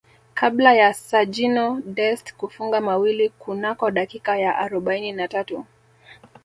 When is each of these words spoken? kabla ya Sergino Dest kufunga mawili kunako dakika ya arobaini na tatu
kabla 0.33 0.73
ya 0.73 0.93
Sergino 0.93 1.81
Dest 1.85 2.33
kufunga 2.33 2.81
mawili 2.81 3.29
kunako 3.29 3.91
dakika 3.91 4.37
ya 4.37 4.57
arobaini 4.57 5.11
na 5.11 5.27
tatu 5.27 5.65